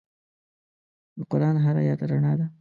[1.17, 2.45] د قرآن هر آیت رڼا ده.